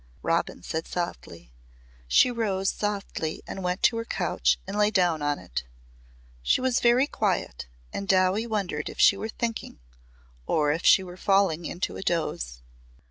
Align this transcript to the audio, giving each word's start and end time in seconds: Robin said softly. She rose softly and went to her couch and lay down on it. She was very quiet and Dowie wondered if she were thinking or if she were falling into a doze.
Robin 0.23 0.63
said 0.63 0.87
softly. 0.87 1.53
She 2.07 2.31
rose 2.31 2.71
softly 2.71 3.43
and 3.45 3.63
went 3.63 3.83
to 3.83 3.97
her 3.97 4.03
couch 4.03 4.57
and 4.65 4.75
lay 4.75 4.89
down 4.89 5.21
on 5.21 5.37
it. 5.37 5.63
She 6.41 6.59
was 6.59 6.79
very 6.79 7.05
quiet 7.05 7.67
and 7.93 8.07
Dowie 8.07 8.47
wondered 8.47 8.89
if 8.89 8.99
she 8.99 9.15
were 9.15 9.29
thinking 9.29 9.79
or 10.47 10.71
if 10.71 10.83
she 10.87 11.03
were 11.03 11.17
falling 11.17 11.65
into 11.65 11.97
a 11.97 12.01
doze. 12.01 12.63